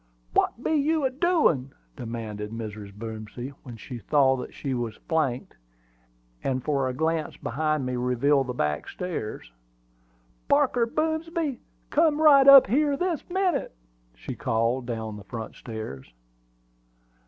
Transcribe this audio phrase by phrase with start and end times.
[0.33, 2.91] "What be you a doin'?" demanded Mrs.
[2.91, 5.53] Boomsby, when she saw that she was flanked;
[6.63, 9.51] for a glance behind me revealed the back stairs.
[10.47, 11.59] "Parker Boomsby,
[11.91, 13.75] come right up here, this minute!"
[14.15, 16.11] she called down the front stairs.